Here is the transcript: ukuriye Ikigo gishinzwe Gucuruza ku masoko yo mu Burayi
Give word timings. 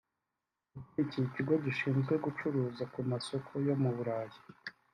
ukuriye 0.79 1.19
Ikigo 1.27 1.53
gishinzwe 1.65 2.13
Gucuruza 2.25 2.83
ku 2.93 2.99
masoko 3.11 3.51
yo 3.67 3.75
mu 3.81 3.89
Burayi 3.97 4.37